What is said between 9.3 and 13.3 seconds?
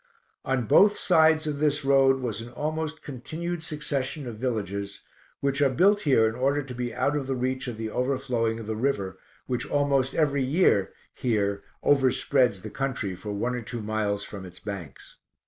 which almost every year here overspreads the country